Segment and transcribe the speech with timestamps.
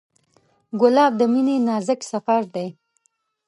[0.79, 2.67] ګلاب د مینې نازک سفر دی.